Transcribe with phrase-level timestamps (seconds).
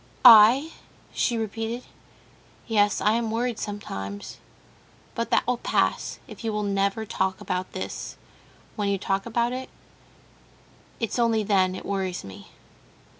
[0.25, 0.71] "I?"
[1.13, 1.83] she repeated.
[2.65, 4.39] "Yes, I am worried sometimes;
[5.13, 8.17] but that will pass, if you will never talk about this.
[8.75, 12.47] When you talk about it—it's only then it worries me."